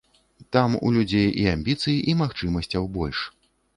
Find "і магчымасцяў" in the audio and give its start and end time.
2.13-2.89